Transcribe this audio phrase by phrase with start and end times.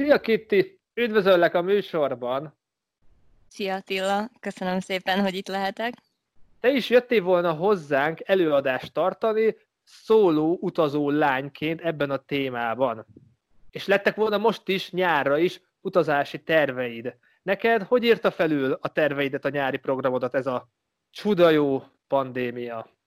[0.00, 0.80] Szia Kitti!
[0.94, 2.58] Üdvözöllek a műsorban!
[3.48, 4.30] Szia Attila!
[4.40, 5.94] Köszönöm szépen, hogy itt lehetek.
[6.60, 13.06] Te is jöttél volna hozzánk előadást tartani szóló utazó lányként ebben a témában.
[13.70, 17.16] És lettek volna most is, nyárra is utazási terveid.
[17.42, 20.68] Neked hogy írta felül a terveidet, a nyári programodat ez a
[21.10, 22.99] csuda jó pandémia?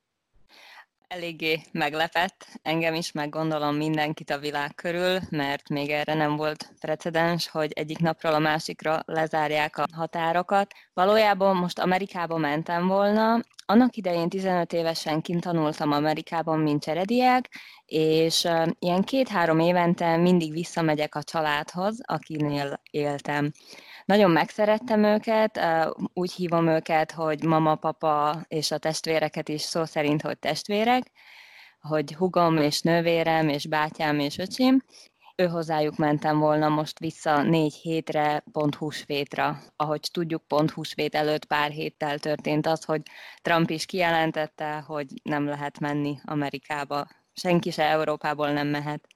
[1.13, 6.73] Eléggé meglepett, engem is, meg gondolom mindenkit a világ körül, mert még erre nem volt
[6.79, 10.73] precedens, hogy egyik napról a másikra lezárják a határokat.
[10.93, 17.49] Valójában most Amerikába mentem volna, annak idején 15 évesen kint tanultam Amerikában, mint cserediák,
[17.85, 18.47] és
[18.79, 23.51] ilyen két-három évente mindig visszamegyek a családhoz, akinél éltem.
[24.05, 25.59] Nagyon megszerettem őket,
[26.13, 31.11] úgy hívom őket, hogy mama, papa és a testvéreket is szó szerint, hogy testvérek,
[31.79, 34.83] hogy hugom és nővérem és bátyám és öcsém,
[35.35, 39.59] ő hozzájuk mentem volna most vissza négy hétre, pont húsvétra.
[39.75, 43.01] Ahogy tudjuk, pont húsvét előtt pár héttel történt az, hogy
[43.41, 47.07] Trump is kijelentette, hogy nem lehet menni Amerikába.
[47.33, 49.07] Senki se Európából nem mehet.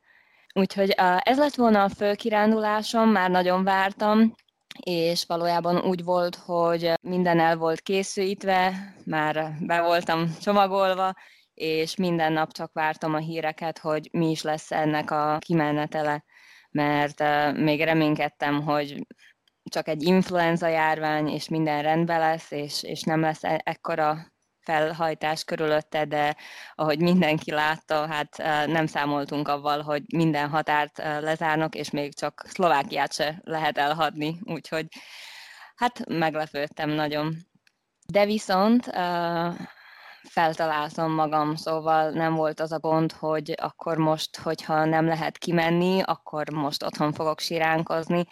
[0.53, 4.35] Úgyhogy ez lett volna a fő kirándulásom, már nagyon vártam,
[4.83, 8.73] és valójában úgy volt, hogy minden el volt készülítve,
[9.06, 11.14] már be voltam csomagolva,
[11.53, 16.23] és minden nap csak vártam a híreket, hogy mi is lesz ennek a kimenetele,
[16.72, 19.05] mert még reménykedtem, hogy
[19.64, 24.31] csak egy influenza járvány, és minden rendben lesz, és, és nem lesz e- ekkora
[24.68, 26.36] felhajtás körülötte, de
[26.76, 33.14] ahogy mindenki látta, hát nem számoltunk avval, hogy minden határt lezárnak, és még csak Szlovákiát
[33.14, 34.86] se lehet elhadni, úgyhogy
[35.76, 37.36] hát meglepődtem nagyon.
[38.08, 38.86] De viszont
[40.30, 46.02] feltaláltam magam, szóval nem volt az a gond, hogy akkor most, hogyha nem lehet kimenni,
[46.02, 48.26] akkor most otthon fogok siránkozni,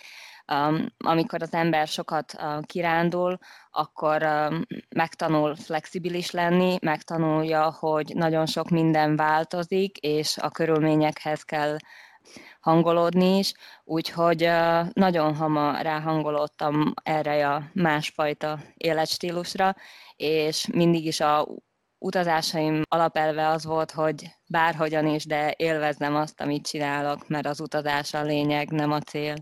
[0.98, 3.38] amikor az ember sokat kirándul,
[3.72, 4.28] akkor
[4.96, 11.78] megtanul flexibilis lenni, megtanulja, hogy nagyon sok minden változik, és a körülményekhez kell
[12.60, 14.50] hangolódni is, úgyhogy
[14.94, 19.76] nagyon hamar ráhangolódtam erre a másfajta életstílusra,
[20.16, 21.48] és mindig is a
[21.98, 28.14] utazásaim alapelve az volt, hogy bárhogyan is, de élvezzem azt, amit csinálok, mert az utazás
[28.14, 29.36] a lényeg, nem a cél.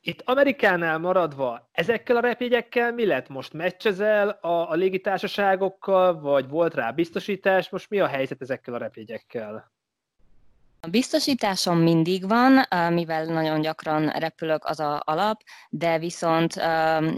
[0.00, 3.28] Itt Amerikánál maradva, ezekkel a repjegyekkel mi lett?
[3.28, 7.70] Most meccsezel a, a légitársaságokkal, vagy volt rá biztosítás?
[7.70, 9.72] Most mi a helyzet ezekkel a repjegyekkel?
[10.80, 15.40] A biztosításom mindig van, mivel nagyon gyakran repülök az a alap,
[15.70, 16.56] de viszont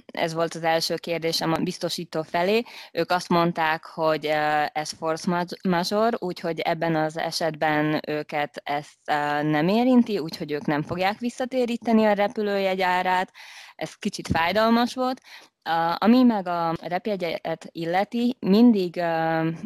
[0.06, 2.62] ez volt az első kérdésem a biztosító felé.
[2.92, 4.26] Ők azt mondták, hogy
[4.72, 8.98] ez force major, úgyhogy ebben az esetben őket ezt
[9.42, 13.32] nem érinti, úgyhogy ők nem fogják visszatéríteni a repülőjegy árát.
[13.74, 15.20] Ez kicsit fájdalmas volt,
[15.98, 18.96] ami meg a repjegyet illeti, mindig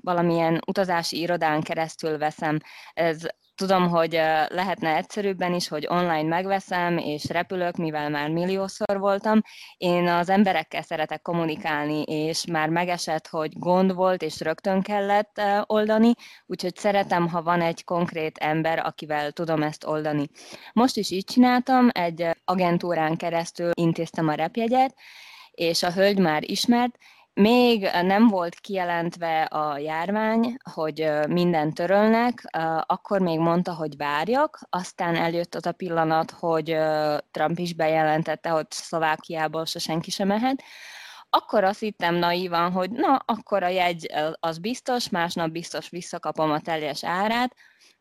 [0.01, 2.59] valamilyen utazási irodán keresztül veszem.
[2.95, 3.23] Ez
[3.57, 4.13] Tudom, hogy
[4.49, 9.41] lehetne egyszerűbben is, hogy online megveszem és repülök, mivel már milliószor voltam.
[9.77, 16.13] Én az emberekkel szeretek kommunikálni, és már megesett, hogy gond volt, és rögtön kellett oldani,
[16.47, 20.29] úgyhogy szeretem, ha van egy konkrét ember, akivel tudom ezt oldani.
[20.73, 24.95] Most is így csináltam, egy agentúrán keresztül intéztem a repjegyet,
[25.51, 26.99] és a hölgy már ismert,
[27.35, 32.43] még nem volt kijelentve a járvány, hogy minden törölnek,
[32.87, 36.77] akkor még mondta, hogy várjak, aztán eljött az a pillanat, hogy
[37.31, 40.63] Trump is bejelentette, hogy Szlovákiából se senki sem mehet,
[41.31, 46.61] akkor azt hittem naívan, hogy na, akkor a jegy az biztos, másnap biztos visszakapom a
[46.61, 47.55] teljes árát,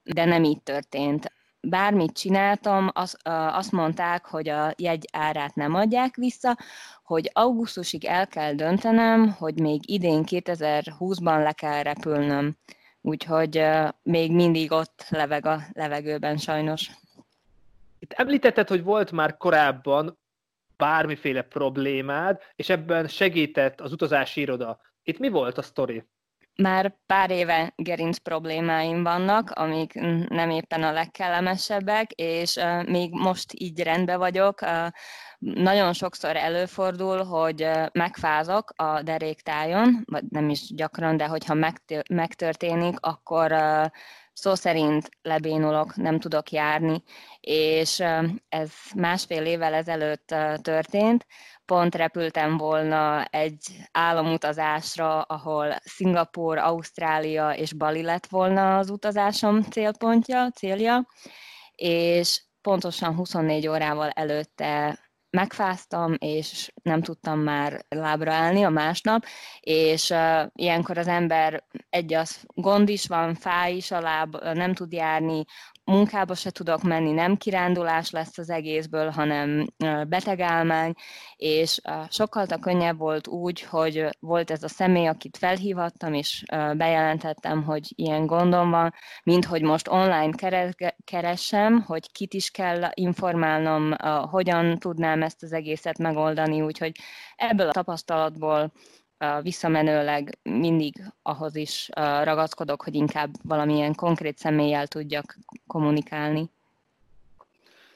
[0.04, 1.32] de nem így történt
[1.68, 3.18] bármit csináltam, az,
[3.52, 6.58] azt mondták, hogy a jegy árát nem adják vissza,
[7.04, 12.56] hogy augusztusig el kell döntenem, hogy még idén 2020-ban le kell repülnöm.
[13.02, 13.66] Úgyhogy
[14.04, 16.92] még mindig ott leveg a levegőben sajnos.
[18.00, 20.18] Itt említetted, hogy volt már korábban
[20.78, 24.80] bármiféle problémád, és ebben segített az utazási iroda.
[25.04, 26.04] Itt mi volt a sztori?
[26.56, 29.94] Már pár éve gerinc problémáim vannak, amik
[30.30, 34.60] nem éppen a legkellemesebbek, és még most így rendben vagyok.
[35.40, 41.74] Nagyon sokszor előfordul, hogy megfázok a deréktájon, vagy nem is gyakran, de hogyha
[42.10, 43.52] megtörténik, akkor
[44.34, 47.04] szó szerint lebénulok, nem tudok járni,
[47.40, 48.04] és
[48.50, 51.26] ez másfél évvel ezelőtt történt,
[51.66, 53.58] pont repültem volna egy
[53.92, 61.08] államutazásra, ahol Szingapur, Ausztrália és Bali lett volna az utazásom célpontja, célja,
[61.76, 65.00] és pontosan 24 órával előtte
[65.34, 69.26] megfáztam, és nem tudtam már lábra állni a másnap,
[69.60, 74.74] és uh, ilyenkor az ember egy az gond is van, fáj is a láb, nem
[74.74, 75.44] tud járni,
[75.86, 79.66] munkába se tudok menni, nem kirándulás lesz az egészből, hanem
[80.08, 80.94] betegálmány,
[81.36, 86.44] és sokkal könnyebb volt úgy, hogy volt ez a személy, akit felhívattam, és
[86.74, 88.94] bejelentettem, hogy ilyen gondom van,
[89.24, 90.34] mint hogy most online
[91.04, 93.94] keresem, hogy kit is kell informálnom,
[94.30, 96.92] hogyan tudnám ezt az egészet megoldani, úgyhogy
[97.36, 98.72] ebből a tapasztalatból
[99.42, 101.90] visszamenőleg mindig ahhoz is
[102.24, 105.38] ragaszkodok, hogy inkább valamilyen konkrét személlyel tudjak
[105.68, 106.50] kommunikálni.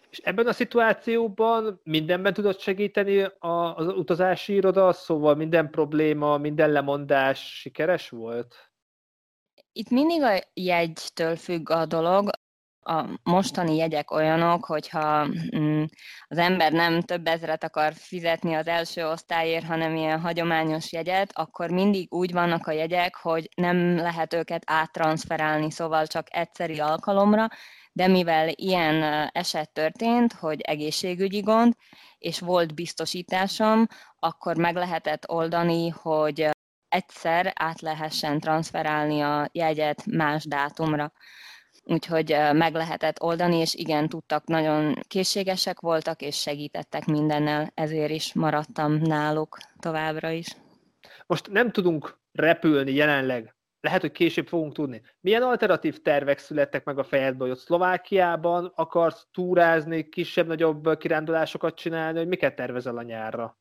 [0.09, 7.59] És ebben a szituációban mindenben tudod segíteni az utazási iroda, szóval minden probléma, minden lemondás
[7.59, 8.55] sikeres volt?
[9.71, 12.29] Itt mindig a jegytől függ a dolog
[12.87, 15.83] a mostani jegyek olyanok, hogyha mm,
[16.27, 21.69] az ember nem több ezret akar fizetni az első osztályért, hanem ilyen hagyományos jegyet, akkor
[21.69, 27.47] mindig úgy vannak a jegyek, hogy nem lehet őket áttranszferálni, szóval csak egyszeri alkalomra,
[27.91, 31.73] de mivel ilyen eset történt, hogy egészségügyi gond,
[32.17, 33.87] és volt biztosításom,
[34.19, 36.49] akkor meg lehetett oldani, hogy
[36.89, 41.11] egyszer át lehessen transferálni a jegyet más dátumra
[41.87, 48.33] úgyhogy meg lehetett oldani, és igen, tudtak, nagyon készségesek voltak, és segítettek mindennel, ezért is
[48.33, 50.47] maradtam náluk továbbra is.
[51.25, 55.01] Most nem tudunk repülni jelenleg, lehet, hogy később fogunk tudni.
[55.19, 62.27] Milyen alternatív tervek születtek meg a fejedből, hogy Szlovákiában akarsz túrázni, kisebb-nagyobb kirándulásokat csinálni, hogy
[62.27, 63.57] miket tervezel a nyárra?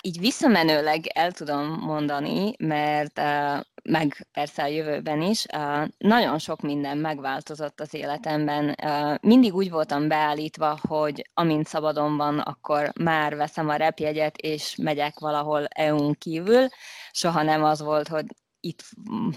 [0.00, 6.60] Így visszamenőleg el tudom mondani, mert uh, meg persze a jövőben is, uh, nagyon sok
[6.60, 8.74] minden megváltozott az életemben.
[8.82, 14.76] Uh, mindig úgy voltam beállítva, hogy amint szabadon van, akkor már veszem a repjegyet, és
[14.76, 16.68] megyek valahol EU-n kívül.
[17.10, 18.24] Soha nem az volt, hogy
[18.60, 18.82] itt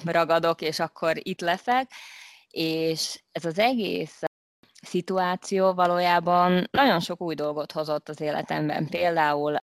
[0.05, 1.91] ragadok, és akkor itt leszek.
[2.49, 4.21] És ez az egész
[4.81, 8.87] szituáció valójában nagyon sok új dolgot hozott az életemben.
[8.89, 9.57] Például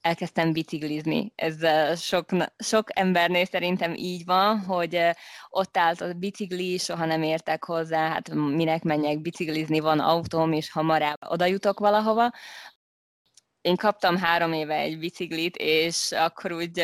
[0.00, 1.32] elkezdtem biciklizni.
[1.34, 1.56] Ez
[2.00, 5.00] sok, sok embernél szerintem így van, hogy
[5.48, 10.70] ott állt a bicikli, soha nem értek hozzá, hát minek menjek biciklizni, van autóm, és
[10.70, 12.30] hamarabb oda jutok valahova.
[13.60, 16.82] Én kaptam három éve egy biciklit, és akkor úgy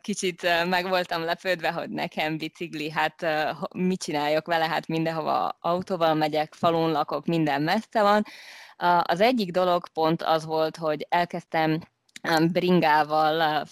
[0.00, 3.26] kicsit meg voltam lepődve, hogy nekem bicikli, hát
[3.74, 8.22] mit csináljak vele, hát mindenhova autóval megyek, falun lakok, minden messze van.
[9.02, 11.80] Az egyik dolog pont az volt, hogy elkezdtem
[12.52, 13.66] bringával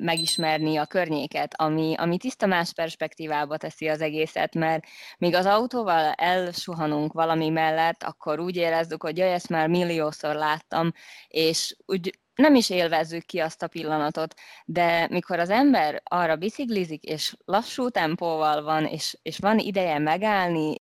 [0.00, 4.84] megismerni a környéket, ami, ami tiszta más perspektívába teszi az egészet, mert
[5.18, 10.92] míg az autóval elsuhanunk valami mellett, akkor úgy érezzük, hogy jaj, ezt már milliószor láttam,
[11.28, 14.34] és úgy nem is élvezzük ki azt a pillanatot,
[14.64, 20.74] de mikor az ember arra biciklizik, és lassú tempóval van, és, és van ideje megállni,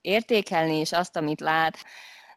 [0.00, 1.78] értékelni is azt, amit lát,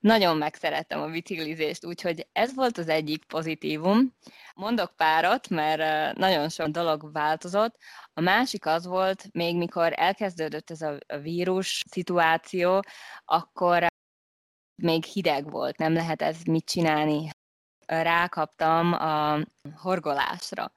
[0.04, 4.16] nagyon megszerettem a biciklizést, úgyhogy ez volt az egyik pozitívum.
[4.56, 7.76] Mondok párat, mert nagyon sok dolog változott.
[8.14, 12.80] A másik az volt, még mikor elkezdődött ez a vírus szituáció,
[13.26, 13.86] akkor
[14.76, 17.30] még hideg volt, nem lehet ez mit csinálni.
[17.86, 19.40] Rákaptam a
[19.76, 20.72] horgolásra.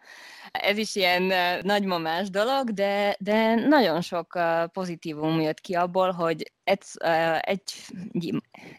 [0.51, 1.33] Ez is ilyen
[1.63, 4.39] nagymamás dolog, de, de nagyon sok
[4.73, 6.83] pozitívum jött ki abból, hogy egy,
[7.41, 7.63] egy,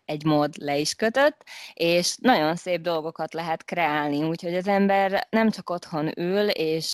[0.05, 1.43] egy mód le is kötött,
[1.73, 6.91] és nagyon szép dolgokat lehet kreálni, úgyhogy az ember nem csak otthon ül, és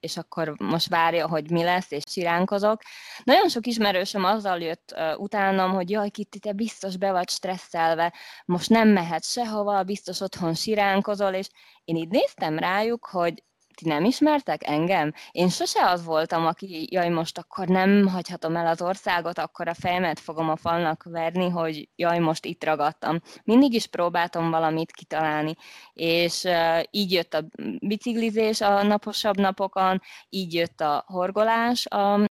[0.00, 2.82] és akkor most várja, hogy mi lesz, és siránkozok.
[3.24, 8.14] Nagyon sok ismerősöm azzal jött uh, utánam, hogy jaj, Kitti, te biztos be vagy stresszelve,
[8.44, 11.48] most nem mehet sehova, biztos otthon siránkozol, és
[11.84, 13.42] én így néztem rájuk, hogy
[13.78, 15.12] ti nem ismertek engem?
[15.30, 19.74] Én sose az voltam, aki, jaj, most akkor nem hagyhatom el az országot, akkor a
[19.74, 23.20] fejemet fogom a falnak verni, hogy jaj, most itt ragadtam.
[23.44, 25.54] Mindig is próbáltam valamit kitalálni,
[25.92, 27.44] és uh, így jött a
[27.78, 32.26] biciklizés a naposabb napokon, így jött a horgolás a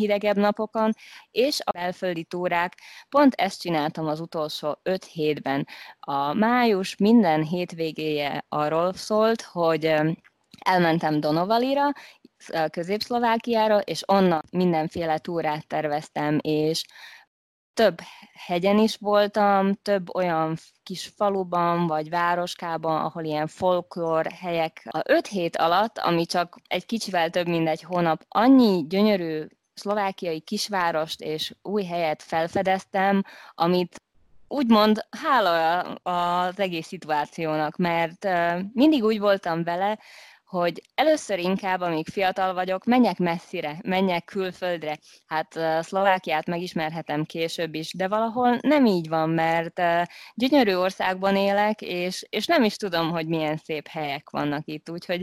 [0.00, 0.92] hidegebb napokon,
[1.30, 2.78] és a belföldi túrák.
[3.08, 5.66] Pont ezt csináltam az utolsó öt hétben.
[6.00, 9.94] A május minden hétvégéje arról szólt, hogy
[10.58, 11.92] elmentem Donovalira,
[12.70, 16.84] Közép-Szlovákiára, és onnan mindenféle túrát terveztem, és
[17.74, 17.98] több
[18.46, 24.82] hegyen is voltam, több olyan kis faluban vagy városkában, ahol ilyen folklór helyek.
[24.90, 30.40] A öt hét alatt, ami csak egy kicsivel több mint egy hónap, annyi gyönyörű szlovákiai
[30.40, 33.22] kisvárost és új helyet felfedeztem,
[33.54, 34.02] amit
[34.48, 38.28] úgymond hála az egész szituációnak, mert
[38.72, 39.98] mindig úgy voltam vele,
[40.52, 44.98] hogy először inkább, amíg fiatal vagyok, menjek messzire, menjek külföldre.
[45.26, 49.82] Hát Szlovákiát megismerhetem később is, de valahol nem így van, mert
[50.34, 55.22] gyönyörű országban élek, és, és nem is tudom, hogy milyen szép helyek vannak itt, úgyhogy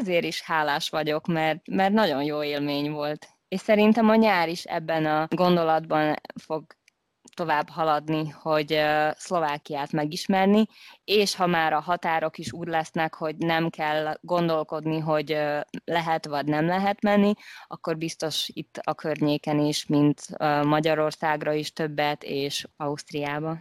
[0.00, 3.28] ezért is hálás vagyok, mert, mert nagyon jó élmény volt.
[3.48, 6.64] És szerintem a nyár is ebben a gondolatban fog
[7.36, 8.80] tovább haladni, hogy
[9.16, 10.66] Szlovákiát megismerni,
[11.04, 15.38] és ha már a határok is úgy lesznek, hogy nem kell gondolkodni, hogy
[15.84, 17.34] lehet vagy nem lehet menni,
[17.66, 23.58] akkor biztos itt a környéken is, mint Magyarországra is többet, és Ausztriába.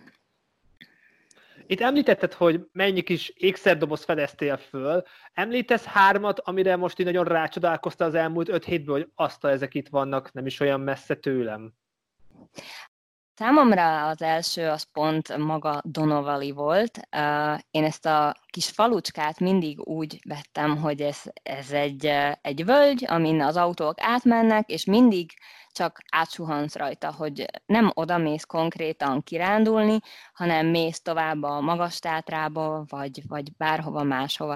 [1.67, 5.03] Itt említetted, hogy mennyi kis ékszerdoboz fedeztél föl.
[5.34, 9.88] Említesz hármat, amire most így nagyon rácsodálkoztál az elmúlt öt hétből, hogy azt ezek itt
[9.88, 11.74] vannak, nem is olyan messze tőlem.
[13.38, 17.00] Számomra az első az pont maga Donovali volt.
[17.72, 22.06] Én ezt a kis falucskát mindig úgy vettem, hogy ez, ez egy,
[22.42, 25.32] egy völgy, amin az autók átmennek, és mindig
[25.72, 30.00] csak átsuhansz rajta, hogy nem oda mész konkrétan kirándulni,
[30.34, 34.56] hanem mész tovább a magas tátrába, vagy, vagy bárhova máshova.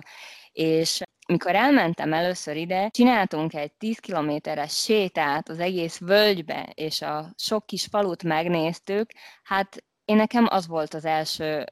[0.52, 7.34] És mikor elmentem először ide, csináltunk egy 10 kilométeres sétát az egész völgybe, és a
[7.38, 9.12] sok kis falut megnéztük,
[9.44, 11.66] hát én nekem az volt az első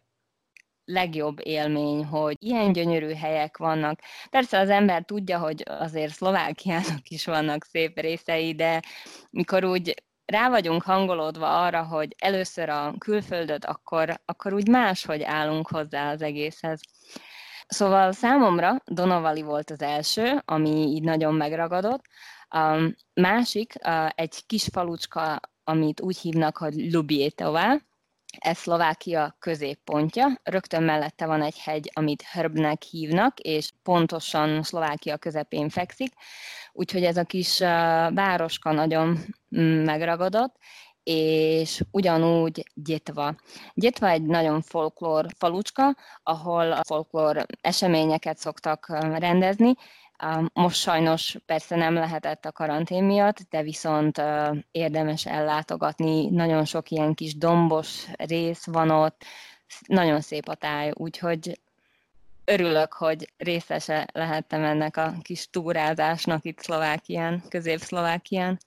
[0.86, 4.00] legjobb élmény, hogy ilyen gyönyörű helyek vannak.
[4.30, 8.82] Persze az ember tudja, hogy azért Szlovákiának is vannak szép részei, de
[9.30, 15.68] mikor úgy rá vagyunk hangolódva arra, hogy először a külföldöt, akkor, akkor úgy máshogy állunk
[15.68, 16.82] hozzá az egészhez.
[17.68, 22.04] Szóval számomra Donovali volt az első, ami így nagyon megragadott.
[22.50, 23.74] A másik
[24.16, 27.78] egy kis falucska, amit úgy hívnak, hogy Lubietová,
[28.40, 30.40] ez Szlovákia középpontja.
[30.44, 36.14] Rögtön mellette van egy hegy, amit Hörbnek hívnak, és pontosan Szlovákia közepén fekszik.
[36.72, 37.60] Úgyhogy ez a kis
[38.14, 39.18] városka nagyon
[39.58, 40.56] mm, megragadott,
[41.10, 43.36] és ugyanúgy Gyetva.
[43.74, 48.88] Gyetva egy nagyon folklór falucska, ahol a folklór eseményeket szoktak
[49.18, 49.74] rendezni,
[50.54, 54.22] most sajnos persze nem lehetett a karantén miatt, de viszont
[54.72, 56.30] érdemes ellátogatni.
[56.30, 59.24] Nagyon sok ilyen kis dombos rész van ott,
[59.88, 61.60] nagyon szép a táj, úgyhogy
[62.46, 68.60] örülök, hogy részese lehettem ennek a kis túrázásnak itt Szlovákián, közép-Szlovákián.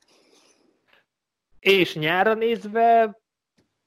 [1.61, 3.19] És nyára nézve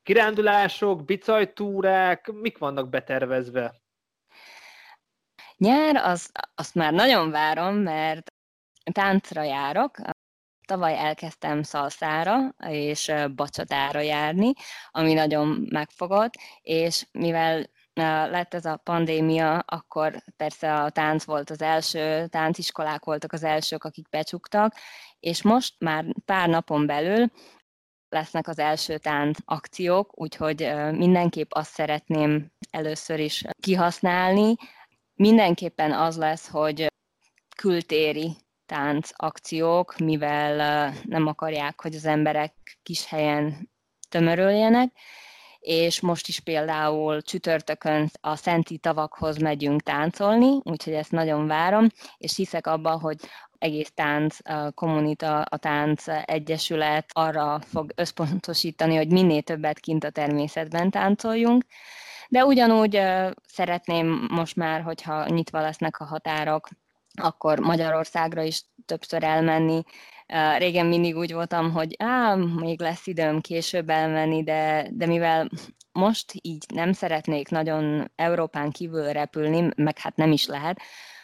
[0.03, 3.82] kirándulások, bicajtúrák, mik vannak betervezve?
[5.58, 8.34] Nyár, az, azt már nagyon várom, mert
[8.92, 9.98] táncra járok.
[10.68, 14.53] Tavaly elkezdtem szalszára és bacsatára járni,
[14.92, 17.70] ami nagyon megfogott, és mivel
[18.30, 23.84] lett ez a pandémia, akkor persze a tánc volt az első, tánciskolák voltak az elsők,
[23.84, 24.75] akik becsuktak,
[25.20, 27.32] és most már pár napon belül
[28.13, 34.55] lesznek az első tánc akciók, úgyhogy mindenképp azt szeretném először is kihasználni.
[35.15, 36.88] Mindenképpen az lesz, hogy
[37.55, 42.53] kültéri tánc akciók, mivel nem akarják, hogy az emberek
[42.84, 43.72] kis helyen
[44.10, 44.91] tömörüljenek,
[45.63, 52.36] és most is például csütörtökön a Szenti tavakhoz megyünk táncolni, úgyhogy ezt nagyon várom, és
[52.36, 53.17] hiszek abban, hogy
[53.58, 54.38] egész tánc
[54.74, 61.63] kommunita, a tánc egyesület arra fog összpontosítani, hogy minél többet kint a természetben táncoljunk,
[62.29, 63.01] de ugyanúgy
[63.48, 66.67] szeretném most már, hogyha nyitva lesznek a határok,
[67.22, 69.84] akkor Magyarországra is többször elmenni.
[70.58, 75.50] Régen mindig úgy voltam, hogy á, még lesz időm később elmenni, de, de mivel
[75.92, 80.80] most így nem szeretnék nagyon Európán kívül repülni, meg hát nem is lehet,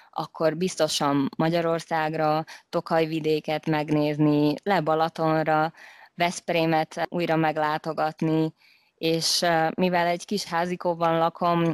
[0.10, 5.74] akkor biztosan Magyarországra, Tokajvidéket megnézni, le Balatonra,
[6.16, 8.54] Veszprémet újra meglátogatni,
[8.96, 11.72] és mivel egy kis házikóban lakom,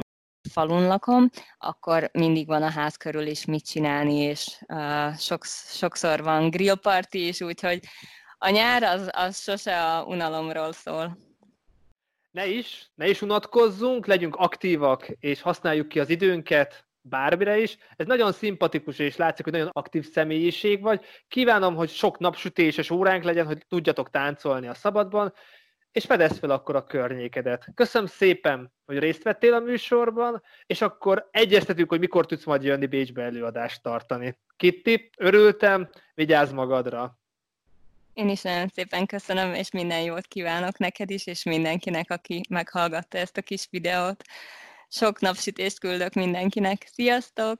[0.50, 6.22] falun lakom, akkor mindig van a ház körül is mit csinálni, és uh, sok, sokszor
[6.22, 7.80] van grillparti is, úgyhogy
[8.38, 11.18] a nyár az, az sose a unalomról szól.
[12.30, 17.76] Ne is, ne is unatkozzunk, legyünk aktívak, és használjuk ki az időnket, bármire is.
[17.96, 21.04] Ez nagyon szimpatikus, és látszik, hogy nagyon aktív személyiség vagy.
[21.28, 25.32] Kívánom, hogy sok napsütéses óránk legyen, hogy tudjatok táncolni a szabadban,
[25.96, 27.66] és fedezd fel akkor a környékedet.
[27.74, 32.86] Köszönöm szépen, hogy részt vettél a műsorban, és akkor egyeztetünk, hogy mikor tudsz majd jönni
[32.86, 34.38] Bécsbe előadást tartani.
[34.56, 37.18] Kitti, örültem, vigyázz magadra!
[38.14, 43.18] Én is nagyon szépen köszönöm, és minden jót kívánok neked is, és mindenkinek, aki meghallgatta
[43.18, 44.24] ezt a kis videót.
[44.88, 46.86] Sok napsütést küldök mindenkinek.
[46.92, 47.58] Sziasztok!